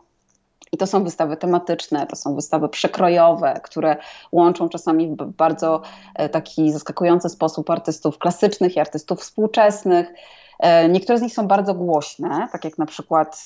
[0.72, 3.96] I to są wystawy tematyczne, to są wystawy przekrojowe, które
[4.32, 5.82] łączą czasami w bardzo
[6.14, 10.12] e, taki zaskakujący sposób artystów klasycznych i artystów współczesnych.
[10.60, 13.44] E, niektóre z nich są bardzo głośne, tak jak na przykład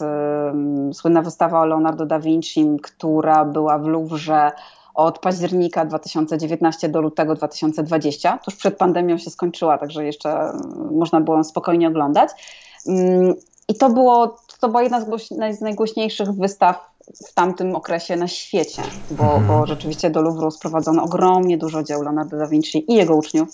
[0.93, 4.53] słynna wystawa o Leonardo da Vinci, która była w Louvre
[4.95, 8.39] od października 2019 do lutego 2020.
[8.39, 10.53] Tuż przed pandemią się skończyła, także jeszcze
[10.91, 12.31] można było ją spokojnie oglądać.
[12.89, 13.35] Mm,
[13.69, 15.01] I to, było, to była jedna
[15.53, 16.95] z, najgłośniejszych wystaw
[17.29, 19.47] w tamtym okresie na świecie, bo, mhm.
[19.47, 23.49] bo rzeczywiście do Louvru sprowadzono ogromnie dużo dzieł Leonardo da Vinci i jego uczniów.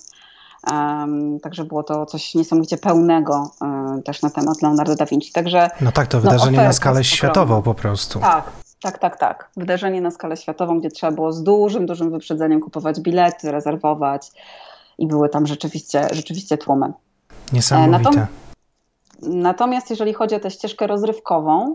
[1.42, 5.32] Także było to coś niesamowicie pełnego um, też na temat Leonardo da Vinci.
[5.32, 8.20] Także, no tak, to no, wydarzenie na skalę światową po prostu.
[8.20, 9.50] Tak, tak, tak, tak.
[9.56, 14.30] Wydarzenie na skalę światową, gdzie trzeba było z dużym, dużym wyprzedzeniem kupować bilety, rezerwować
[14.98, 16.92] i były tam rzeczywiście, rzeczywiście tłumy.
[17.52, 18.26] Niesamowite.
[19.22, 21.74] Natomiast jeżeli chodzi o tę ścieżkę rozrywkową,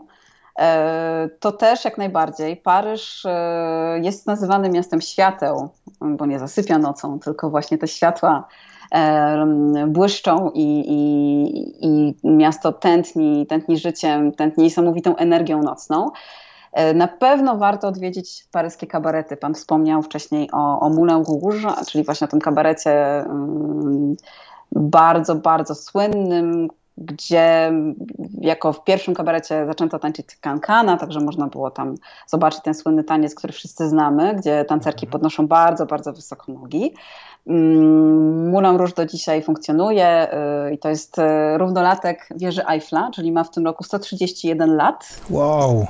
[0.60, 2.58] E, to też jak najbardziej.
[2.58, 5.70] Paryż e, jest nazywany miastem świateł,
[6.02, 8.48] bo nie zasypia nocą, tylko właśnie te światła
[8.92, 9.46] e,
[9.88, 16.12] błyszczą i, i, i miasto tętni, tętni życiem, tętni niesamowitą energią nocną.
[16.96, 19.38] Na pewno warto odwiedzić paryskie kabarety.
[19.38, 24.16] Pan wspomniał wcześniej o, o Moulin Rouge, czyli właśnie o tym kabarecie um,
[24.72, 27.72] bardzo, bardzo słynnym, gdzie
[28.42, 31.96] jako w pierwszym kabarecie zaczęto tańczyć kankana, także można było tam
[32.28, 35.12] zobaczyć ten słynny taniec, który wszyscy znamy, gdzie tancerki mhm.
[35.12, 36.94] podnoszą bardzo, bardzo wysoko nogi.
[37.48, 40.28] Mm, Moulin Rouge do dzisiaj funkcjonuje
[40.68, 41.22] y, i to jest y,
[41.58, 45.20] równolatek wieży Eiffla, czyli ma w tym roku 131 lat.
[45.30, 45.88] Wow!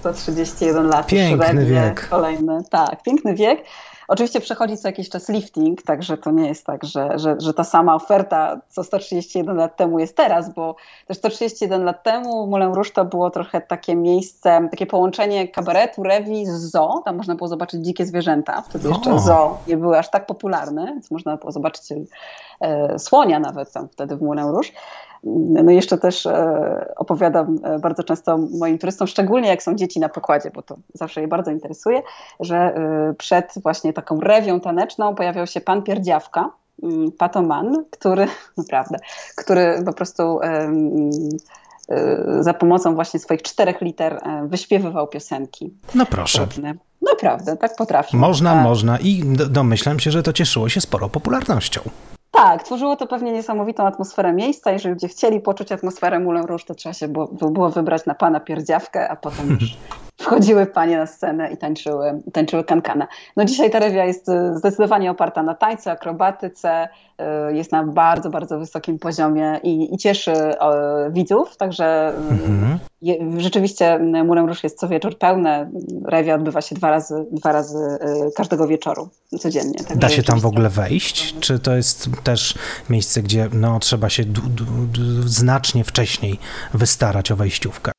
[0.00, 1.06] 131 lat.
[1.06, 2.08] Piękny wiek.
[2.08, 3.64] Kolejny, tak, piękny wiek.
[4.08, 7.64] Oczywiście przechodzi co jakiś czas lifting, także to nie jest tak, że, że, że ta
[7.64, 12.90] sama oferta co 131 lat temu jest teraz, bo też 131 lat temu Moulin Rouge
[12.90, 17.02] to było trochę takie miejsce, takie połączenie kabaretu, rewi z zoo.
[17.04, 18.62] Tam można było zobaczyć dzikie zwierzęta.
[18.62, 19.18] Wtedy jeszcze o.
[19.18, 21.84] zoo nie były aż tak popularne, więc można było zobaczyć
[22.60, 24.70] e, słonia nawet tam wtedy w Moulin Rouge.
[25.26, 30.08] No jeszcze też e, opowiadam e, bardzo często moim turystom, szczególnie jak są dzieci na
[30.08, 32.02] pokładzie, bo to zawsze je bardzo interesuje,
[32.40, 36.50] że e, przed właśnie taką rewią taneczną pojawiał się pan Pierdziawka,
[36.82, 38.26] mm, Patoman, który,
[38.58, 38.98] naprawdę,
[39.36, 40.40] który po prostu
[42.40, 45.74] za pomocą właśnie swoich czterech liter wyśpiewywał piosenki.
[45.94, 46.46] No proszę.
[47.12, 48.16] Naprawdę, tak potrafi.
[48.16, 48.64] Można, tak.
[48.64, 51.80] można i domyślam się, że to cieszyło się sporą popularnością.
[52.34, 54.70] Tak, tworzyło to pewnie niesamowitą atmosferę miejsca.
[54.72, 58.40] Jeżeli ludzie chcieli poczuć atmosferę Moulin Rouge, to trzeba się było, było wybrać na pana
[58.40, 59.76] pierdziawkę, a potem już
[60.16, 63.08] wchodziły panie na scenę i tańczyły, tańczyły kankana.
[63.36, 66.88] No dzisiaj ta rewia jest y, zdecydowanie oparta na tańcu, akrobatyce,
[67.50, 70.32] y, jest na bardzo, bardzo wysokim poziomie i, i cieszy
[71.10, 72.78] widzów, także y, mhm.
[73.02, 75.70] je, rzeczywiście Moulin Rouge jest co wieczór pełne.
[76.04, 77.78] Rewia odbywa się dwa razy, dwa razy
[78.36, 79.08] każdego wieczoru,
[79.40, 79.78] codziennie.
[79.78, 81.34] Także da się tam w ogóle wejść?
[81.40, 82.54] Czy to jest też
[82.90, 84.24] miejsce, gdzie no, trzeba się
[85.26, 86.38] znacznie wcześniej
[86.74, 87.93] wystarać o wejściówkę?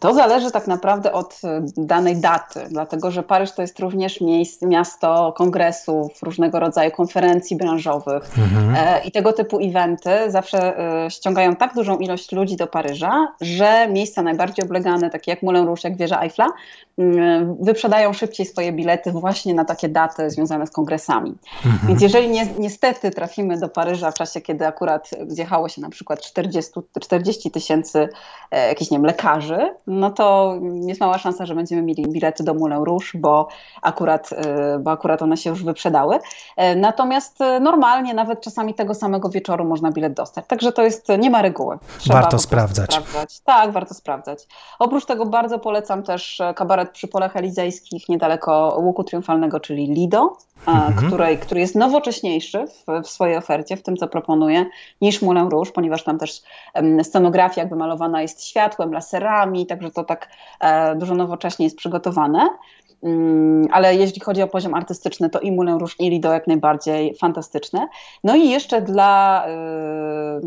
[0.00, 4.66] To zależy tak naprawdę od e, danej daty, dlatego że Paryż to jest również miejsce,
[4.66, 8.74] miasto kongresów, różnego rodzaju konferencji branżowych mhm.
[8.76, 13.88] E, i tego typu eventy zawsze e, ściągają tak dużą ilość ludzi do Paryża, że
[13.88, 16.46] miejsca najbardziej oblegane, takie jak Moulin Rouge, jak wieża Eiffla,
[16.98, 21.34] mm, wyprzedają szybciej swoje bilety właśnie na takie daty związane z kongresami.
[21.66, 21.88] Mhm.
[21.88, 26.20] Więc jeżeli nie, niestety trafimy do Paryża w czasie, kiedy akurat zjechało się na przykład
[26.20, 28.08] 40, 40 tysięcy
[28.68, 32.84] jakichś, nie wiem, lekarzy, no to jest mała szansa, że będziemy mieli bilety do Moulin
[32.84, 33.48] Rouge, bo
[33.82, 34.36] akurat, y,
[34.78, 36.18] bo akurat one się już wyprzedały.
[36.56, 40.44] E, natomiast y, normalnie nawet czasami tego samego wieczoru można bilet dostać.
[40.46, 41.78] Także to jest, nie ma reguły.
[41.98, 42.90] Trzeba warto sprawdzać.
[42.90, 43.40] sprawdzać.
[43.40, 44.46] Tak, warto sprawdzać.
[44.78, 50.36] Oprócz tego bardzo polecam też e, kabaret przy Polach Elizejskich, niedaleko Łuku Triumfalnego, czyli Lido
[50.66, 51.06] mhm.
[51.06, 54.66] której, który jest nowocześniejszy w, w, swojej ofercie, w tym co proponuje,
[55.00, 56.42] niż Moulin Rouge, ponieważ tam też
[57.02, 60.28] scenografia jakby malowana jest światłem, laserami, także to tak
[60.60, 62.48] e, dużo nowocześnie jest przygotowane.
[63.04, 65.56] Mm, ale jeśli chodzi o poziom artystyczny, to i
[65.98, 67.88] i Lido jak najbardziej fantastyczne.
[68.24, 70.40] No i jeszcze dla, y,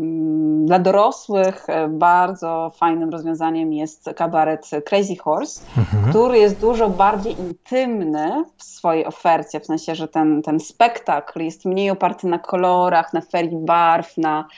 [0.64, 6.10] dla dorosłych y, bardzo fajnym rozwiązaniem jest kabaret Crazy Horse, mhm.
[6.10, 11.64] który jest dużo bardziej intymny w swojej ofercie, w sensie, że ten, ten spektakl jest
[11.64, 14.48] mniej oparty na kolorach, na ferii barw, na,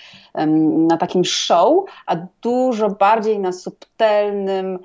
[0.88, 4.78] na takim show, a dużo bardziej na subtelnym,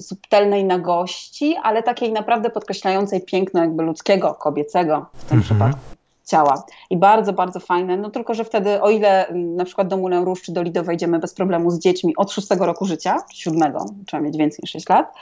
[0.00, 5.44] subtelnej nagości, ale takiej naprawdę podkreślającej piękno jakby ludzkiego, kobiecego w tym -hmm.
[5.44, 6.62] przypadku ciała.
[6.90, 7.96] I bardzo, bardzo fajne.
[7.96, 10.82] No tylko, że wtedy, o ile mm, na przykład do Moulin Rouge czy do Lido
[10.82, 14.88] wejdziemy bez problemu z dziećmi od szóstego roku życia, siódmego, trzeba mieć więcej niż 6
[14.88, 15.14] lat,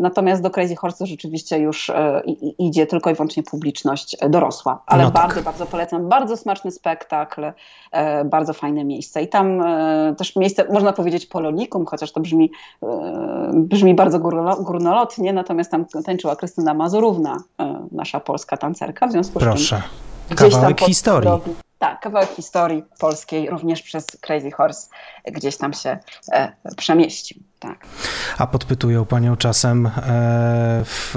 [0.00, 2.22] Natomiast do Crazy Horse rzeczywiście już e,
[2.58, 4.82] idzie tylko i wyłącznie publiczność dorosła.
[4.86, 5.22] Ale no tak.
[5.22, 6.08] bardzo, bardzo polecam.
[6.08, 7.52] Bardzo smaczny spektakl,
[7.92, 9.22] e, bardzo fajne miejsce.
[9.22, 12.50] I tam e, też miejsce, można powiedzieć polonikum, chociaż to brzmi,
[13.52, 14.18] brzmi bardzo
[14.58, 17.38] górnolotnie, natomiast tam tańczyła Krystyna Mazurówna,
[17.92, 19.82] nasza polska tancerka, w związku z Proszę.
[20.36, 21.28] Kawałek historii.
[21.28, 21.50] Drogi,
[21.82, 24.88] tak, kawałek historii polskiej również przez Crazy Horse
[25.32, 25.98] gdzieś tam się
[26.32, 27.42] e, przemieścił.
[27.58, 27.86] Tak.
[28.38, 29.90] A podpytują panią czasem e,
[30.84, 31.16] w,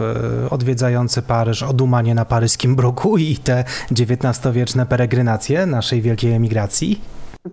[0.52, 7.02] odwiedzający Paryż o dumanie na paryskim bruku i te XIX-wieczne peregrinacje naszej wielkiej emigracji?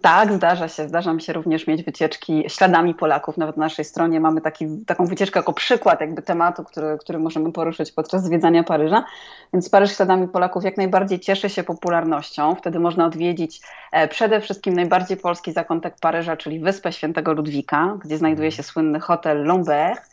[0.01, 0.89] Tak, zdarza się.
[0.89, 3.37] Zdarza mi się również mieć wycieczki śladami Polaków.
[3.37, 7.53] Nawet na naszej stronie mamy taki, taką wycieczkę jako przykład jakby tematu, który, który możemy
[7.53, 9.05] poruszyć podczas zwiedzania Paryża.
[9.53, 12.55] Więc Paryż śladami Polaków jak najbardziej cieszy się popularnością.
[12.55, 13.61] Wtedy można odwiedzić
[13.93, 19.01] e, przede wszystkim najbardziej polski zakątek Paryża, czyli Wyspę Świętego Ludwika, gdzie znajduje się słynny
[19.01, 20.13] hotel Lombert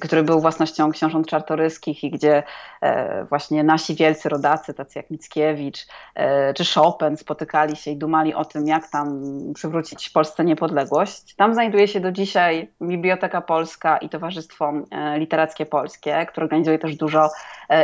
[0.00, 2.42] który był własnością książąt czartoryskich i gdzie
[2.80, 8.34] e, właśnie nasi wielcy rodacy, tacy jak Mickiewicz e, czy Chopin spotykali się i dumali
[8.34, 9.22] o tym, jak tam
[9.54, 11.34] przywrócić Polsce niepodległość.
[11.34, 14.72] Tam znajduje się do dzisiaj Biblioteka Polska i Towarzystwo
[15.16, 17.28] Literackie Polskie, które organizuje też dużo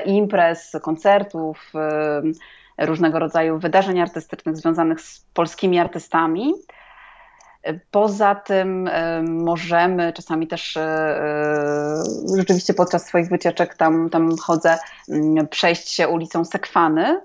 [0.06, 1.72] imprez, koncertów,
[2.78, 6.54] różnego rodzaju wydarzeń artystycznych związanych z polskimi artystami.
[7.90, 12.02] Poza tym e, możemy czasami też e, e,
[12.36, 17.20] rzeczywiście podczas swoich wycieczek tam, tam chodzę, mm, przejść się ulicą Sekwany,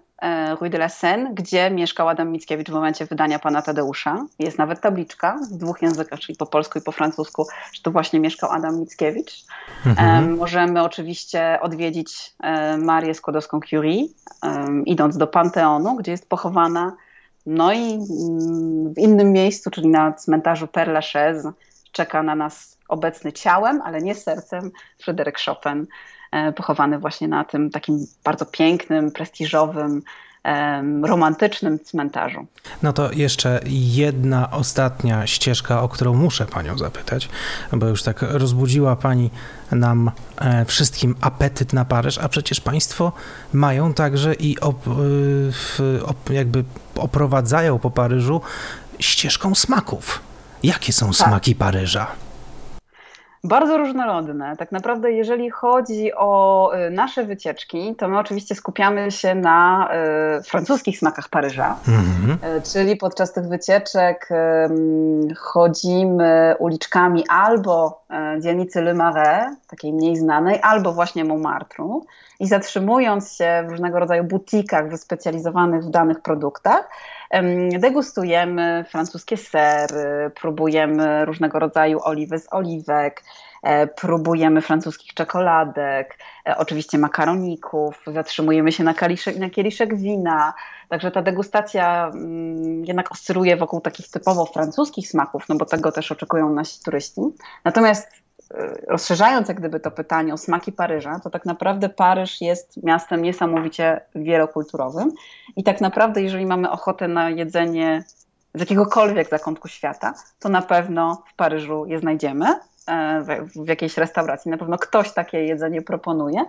[0.60, 4.26] Rue de la Seine, gdzie mieszkał Adam Mickiewicz w momencie wydania Pana Tadeusza.
[4.40, 8.20] Jest nawet tabliczka w dwóch językach, czyli po polsku i po francusku, że to właśnie
[8.20, 9.46] mieszkał Adam Mickiewicz.
[9.86, 10.38] Mhm.
[10.38, 12.34] Możemy oczywiście odwiedzić
[12.78, 14.08] Marię Skłodowską-Curie,
[14.86, 16.96] idąc do Panteonu, gdzie jest pochowana
[17.46, 21.52] no i mm, w innym miejscu, czyli na cmentarzu Père Lachaise,
[21.92, 25.88] czeka na nas obecny ciałem, ale nie sercem, Fryderyk Chopin,
[26.32, 30.02] e, pochowany właśnie na tym takim bardzo pięknym, prestiżowym,
[31.04, 32.46] romantycznym cmentarzu.
[32.84, 37.30] No to jeszcze jedna ostatnia ścieżka, o którą muszę Panią zapytać,
[37.74, 39.30] bo już tak rozbudziła Pani
[39.72, 43.12] nam e, wszystkim apetyt na Paryż, a przecież Państwo
[43.54, 46.64] mają także i op, e, op, jakby
[46.96, 48.42] oprowadzają po Paryżu
[49.00, 50.22] ścieżką smaków.
[50.64, 51.16] Jakie są tak.
[51.16, 52.08] smaki Paryża?
[53.48, 54.56] Bardzo różnorodne.
[54.58, 59.90] Tak naprawdę, jeżeli chodzi o y, nasze wycieczki, to my oczywiście skupiamy się na
[60.40, 61.76] y, francuskich smakach Paryża.
[61.88, 62.74] Mm-hmm.
[62.74, 64.30] Czyli podczas tych wycieczek
[65.38, 68.02] chodzimy uliczkami albo
[68.40, 72.00] dzielnicy Le Marais, takiej mniej znanej, albo właśnie Montmartre
[72.40, 76.90] i zatrzymując się w różnego rodzaju butikach wyspecjalizowanych w danych produktach,
[77.80, 83.24] degustujemy francuskie sery, próbujemy różnego rodzaju oliwy z oliwek,
[83.64, 90.54] e, próbujemy francuskich czekoladek, e, oczywiście makaroników, zatrzymujemy się na, kaliszek, na kieliszek wina.
[90.90, 96.12] Także ta degustacja mm, jednak oscyluje wokół takich typowo francuskich smaków, no bo tego też
[96.12, 97.22] oczekują nasi turyści.
[97.64, 98.25] Natomiast
[98.88, 104.02] rozszerzając jak gdyby to pytanie o smaki Paryża, to tak naprawdę Paryż jest miastem niesamowicie
[104.16, 105.12] wielokulturowym
[105.56, 108.04] i tak naprawdę jeżeli mamy ochotę na jedzenie
[108.54, 112.46] z jakiegokolwiek zakątku świata, to na pewno w Paryżu je znajdziemy.
[112.88, 113.24] E,
[113.56, 114.52] w jakiejś restauracji.
[114.52, 116.46] Na pewno ktoś takie jedzenie proponuje.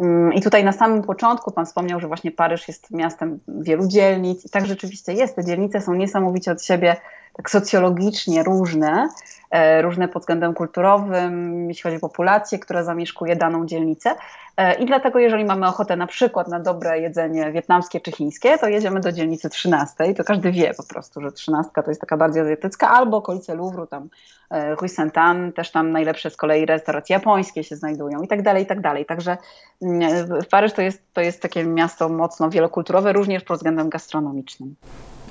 [0.00, 4.44] Mm, I tutaj na samym początku Pan wspomniał, że właśnie Paryż jest miastem wielu dzielnic
[4.44, 5.36] i tak rzeczywiście jest.
[5.36, 6.96] Te dzielnice są niesamowicie od siebie
[7.36, 9.08] tak socjologicznie różne,
[9.50, 14.14] e, różne pod względem kulturowym, jeśli chodzi o populację, która zamieszkuje daną dzielnicę.
[14.56, 18.68] E, I dlatego, jeżeli mamy ochotę na przykład na dobre jedzenie wietnamskie czy chińskie, to
[18.68, 20.14] jedziemy do dzielnicy 13.
[20.14, 23.86] To każdy wie po prostu, że 13 to jest taka bardziej azjatycka, albo okolice Louvru,
[23.86, 24.08] tam
[24.50, 28.62] e, Rue Saint-Anne, też tam najlepsze z kolei restauracje japońskie się znajdują i tak dalej,
[28.62, 29.06] i tak dalej.
[29.06, 29.36] Także
[29.82, 34.74] mm, Paryż to jest, to jest takie miasto mocno wielokulturowe, również pod względem gastronomicznym.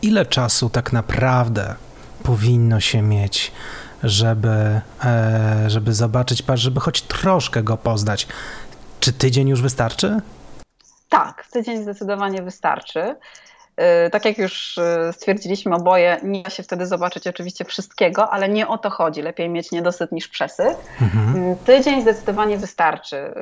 [0.01, 1.75] Ile czasu tak naprawdę
[2.23, 3.51] powinno się mieć,
[4.03, 8.27] żeby, e, żeby zobaczyć Paryż, żeby choć troszkę go poznać.
[8.99, 10.19] Czy tydzień już wystarczy?
[11.09, 13.15] Tak, tydzień zdecydowanie wystarczy.
[13.75, 18.49] E, tak jak już e, stwierdziliśmy oboje, nie da się wtedy zobaczyć oczywiście wszystkiego, ale
[18.49, 19.21] nie o to chodzi.
[19.21, 20.77] Lepiej mieć niedosyt niż przesyt.
[21.01, 21.36] Mhm.
[21.36, 23.33] Mm, tydzień zdecydowanie wystarczy.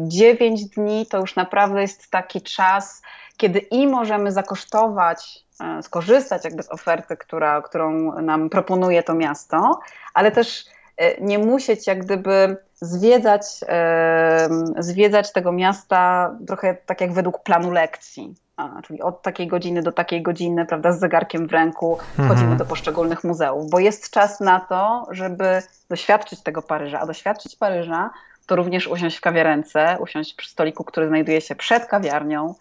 [0.00, 3.02] Dziewięć dni to już naprawdę jest taki czas,
[3.36, 9.80] kiedy i możemy zakosztować E, skorzystać jakby z oferty, która, którą nam proponuje to miasto,
[10.14, 10.64] ale też
[10.96, 17.70] e, nie musieć jak gdyby zwiedzać, e, zwiedzać tego miasta trochę tak jak według planu
[17.70, 18.34] lekcji.
[18.56, 22.56] A, czyli od takiej godziny do takiej godziny, prawda, z zegarkiem w ręku wchodzimy mhm.
[22.56, 27.00] do poszczególnych muzeów, bo jest czas na to, żeby doświadczyć tego Paryża.
[27.00, 28.10] A doświadczyć Paryża
[28.46, 32.54] to również usiąść w kawiarence, usiąść przy stoliku, który znajduje się przed kawiarnią,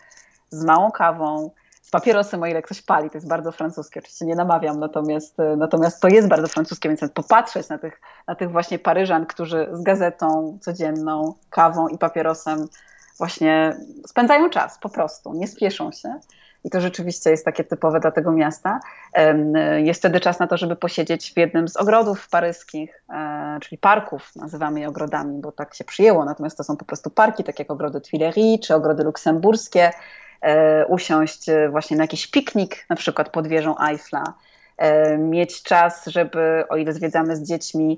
[0.49, 4.35] z małą kawą, z papierosem, o ile ktoś pali, to jest bardzo francuskie, oczywiście nie
[4.35, 8.79] namawiam, natomiast, e, natomiast to jest bardzo francuskie, więc popatrzeć na tych, na tych właśnie
[8.79, 12.67] Paryżan, którzy z gazetą codzienną, kawą i papierosem
[13.17, 13.77] właśnie
[14.07, 16.19] spędzają czas po prostu, nie spieszą się.
[16.63, 18.79] I to rzeczywiście jest takie typowe dla tego miasta.
[19.77, 24.35] Jest wtedy czas na to, żeby posiedzieć w jednym z ogrodów paryskich, e, czyli parków,
[24.35, 27.71] nazywamy je ogrodami, bo tak się przyjęło, natomiast to są po prostu parki, tak jak
[27.71, 29.91] ogrody Tuileries czy ogrody luksemburskie,
[30.87, 34.23] usiąść e, właśnie na jakiś piknik, na przykład pod wieżą Eiffla,
[34.77, 37.97] e, mieć czas, żeby, o ile zwiedzamy z dziećmi,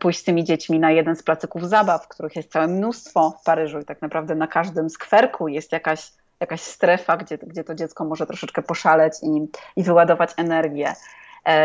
[0.00, 3.80] pójść z tymi dziećmi na jeden z placyków zabaw, których jest całe mnóstwo w Paryżu
[3.80, 8.26] i tak naprawdę na każdym skwerku jest jakaś, jakaś strefa, gdzie, gdzie to dziecko może
[8.26, 10.94] troszeczkę poszaleć i, i wyładować energię.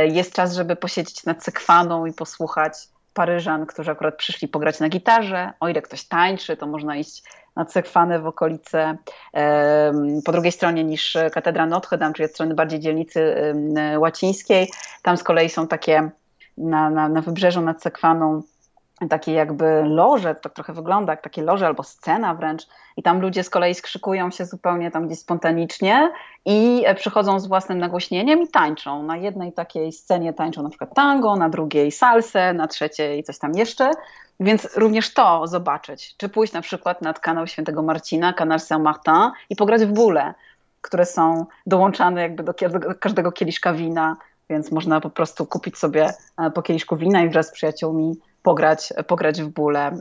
[0.04, 2.74] Jest czas, żeby posiedzieć nad sekwaną i posłuchać
[3.16, 5.54] Paryżan, którzy akurat przyszli pograć na gitarze.
[5.60, 7.24] O ile ktoś tańczy, to można iść
[7.56, 8.98] nad Sekwanę w okolice
[10.26, 13.36] po drugiej stronie niż katedra Notre Dame, czyli od strony bardziej dzielnicy
[13.98, 14.70] łacińskiej.
[15.02, 16.10] Tam z kolei są takie
[16.58, 18.42] na, na, na wybrzeżu nad Sekwaną
[19.10, 22.68] takie jakby loże, to trochę wygląda jak takie loże albo scena wręcz.
[22.98, 26.12] I tam ludzie z kolei skrzykują się zupełnie tam gdzieś spontanicznie
[26.46, 29.04] i e, przychodzą z własnym nagłośnieniem i tańczą.
[29.04, 33.52] Na jednej takiej scenie tańczą na przykład tango, na drugiej salsę, na trzeciej coś tam
[33.56, 33.92] jeszcze,
[34.40, 39.56] więc również to zobaczyć, czy pójść na przykład nad kanał Świętego Marcina, kanał Saint-Martin i
[39.56, 40.34] pograć w bóle,
[40.82, 42.54] które są dołączane jakby do
[43.00, 44.18] każdego kieliszka wina,
[44.50, 48.94] więc można po prostu kupić sobie e, po kieliszku wina i wraz z przyjaciółmi pograć,
[49.08, 49.98] pograć w bóle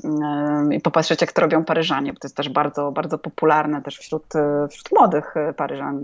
[0.71, 4.25] i popatrzeć, jak to robią Paryżanie, bo to jest też bardzo, bardzo popularne też wśród,
[4.71, 6.01] wśród młodych Paryżan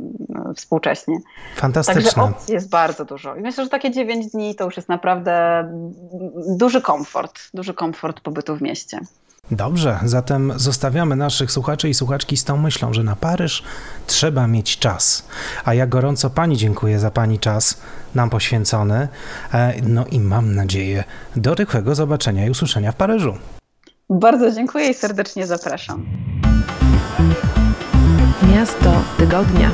[0.56, 1.18] współcześnie.
[1.56, 2.02] Fantastycznie.
[2.02, 3.36] Także opcji jest bardzo dużo.
[3.36, 5.64] I myślę, że takie 9 dni to już jest naprawdę
[6.48, 9.00] duży komfort, duży komfort pobytu w mieście.
[9.50, 13.62] Dobrze, zatem zostawiamy naszych słuchaczy i słuchaczki z tą myślą, że na Paryż
[14.06, 15.26] trzeba mieć czas.
[15.64, 17.80] A ja gorąco Pani dziękuję za Pani czas
[18.14, 19.08] nam poświęcony.
[19.54, 21.04] E, no i mam nadzieję
[21.36, 23.34] do rychłego zobaczenia i usłyszenia w Paryżu.
[24.10, 26.06] Bardzo dziękuję i serdecznie zapraszam.
[28.54, 29.70] Miasto tygodnia.